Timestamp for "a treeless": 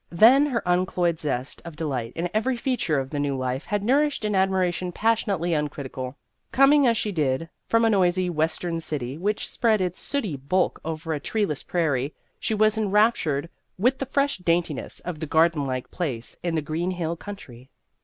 11.13-11.61